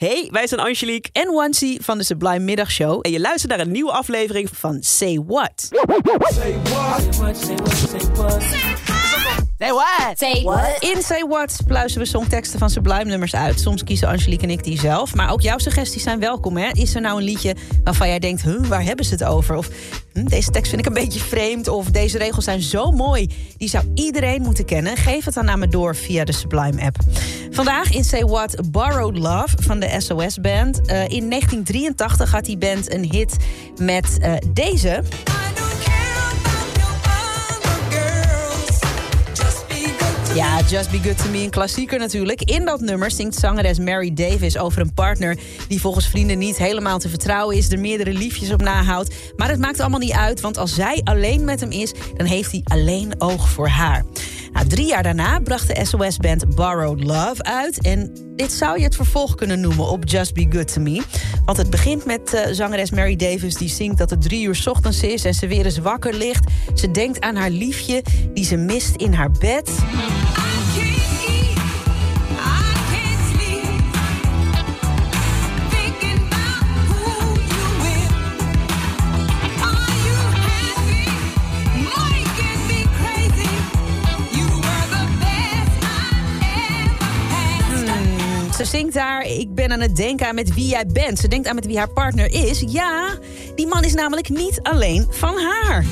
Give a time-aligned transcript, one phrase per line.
[0.00, 2.98] Hey, wij zijn Angelique en Wansie van de Sublime Middagshow.
[3.02, 5.68] en je luistert naar een nieuwe aflevering van Van Say What.
[6.32, 7.36] Say what?
[7.36, 7.56] Say
[8.14, 8.89] what?
[10.78, 13.60] In Say What pluizen we songteksten van Sublime nummers uit.
[13.60, 15.14] Soms kiezen Angelique en ik die zelf.
[15.14, 16.56] Maar ook jouw suggesties zijn welkom.
[16.56, 16.68] Hè?
[16.72, 18.42] Is er nou een liedje waarvan jij denkt...
[18.42, 19.56] Huh, waar hebben ze het over?
[19.56, 19.68] Of
[20.12, 21.68] hm, deze tekst vind ik een beetje vreemd.
[21.68, 23.30] Of deze regels zijn zo mooi.
[23.56, 24.96] Die zou iedereen moeten kennen.
[24.96, 26.96] Geef het dan aan me door via de Sublime app.
[27.50, 30.86] Vandaag in Say What Borrowed Love van de SOS Band.
[30.86, 33.36] Eh, in 1983 had die band een hit
[33.78, 35.02] met eh, deze...
[40.34, 42.42] Ja, Just Be Good To Me, een klassieker natuurlijk.
[42.42, 45.38] In dat nummer zingt zangeres Mary Davis over een partner...
[45.68, 47.70] die volgens vrienden niet helemaal te vertrouwen is...
[47.70, 49.14] er meerdere liefjes op nahoudt.
[49.36, 51.92] Maar het maakt allemaal niet uit, want als zij alleen met hem is...
[52.16, 54.04] dan heeft hij alleen oog voor haar.
[54.52, 57.82] Nou, drie jaar daarna bracht de SOS-band Borrowed Love uit...
[57.82, 61.02] en dit zou je het vervolg kunnen noemen op Just Be Good To Me.
[61.44, 65.02] Want het begint met uh, zangeres Mary Davis die zingt dat het drie uur ochtends
[65.02, 65.24] is...
[65.24, 66.50] en ze weer eens wakker ligt.
[66.74, 68.02] Ze denkt aan haar liefje
[68.34, 69.70] die ze mist in haar bed...
[88.60, 91.18] Ze zingt daar, ik ben aan het denken aan met wie jij bent.
[91.18, 92.64] Ze denkt aan met wie haar partner is.
[92.66, 93.18] Ja,
[93.54, 95.84] die man is namelijk niet alleen van haar.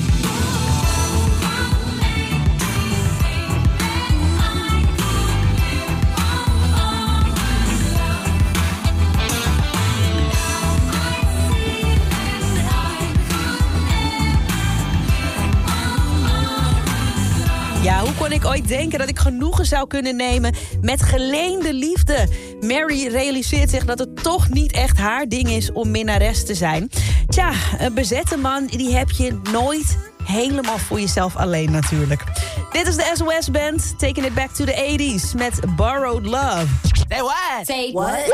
[17.81, 22.27] Ja, hoe kon ik ooit denken dat ik genoegen zou kunnen nemen met geleende liefde?
[22.61, 26.89] Mary realiseert zich dat het toch niet echt haar ding is om minnares te zijn.
[27.27, 32.23] Tja, een bezette man, die heb je nooit helemaal voor jezelf alleen natuurlijk.
[32.71, 36.65] Dit is de SOS Band, taking it back to the 80s met Borrowed Love.
[37.09, 37.65] Say what?
[37.65, 38.25] Say what?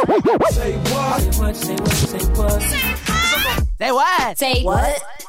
[3.77, 4.37] Say what?
[4.37, 5.14] Say what?